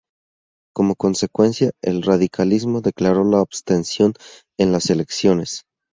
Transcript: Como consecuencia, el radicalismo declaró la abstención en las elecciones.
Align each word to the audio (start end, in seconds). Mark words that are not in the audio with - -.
Como 0.73 0.95
consecuencia, 0.95 1.73
el 1.83 2.01
radicalismo 2.01 2.81
declaró 2.81 3.23
la 3.23 3.37
abstención 3.41 4.13
en 4.57 4.71
las 4.71 4.89
elecciones. 4.89 5.67